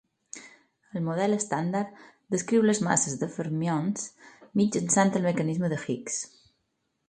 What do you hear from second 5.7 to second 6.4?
de Higgs.